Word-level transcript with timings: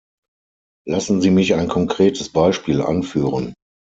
Lassen 0.87 1.21
Sie 1.21 1.29
mich 1.29 1.53
ein 1.53 1.67
konkretes 1.67 2.29
Beispiel 2.33 2.81
anführen. 2.81 3.53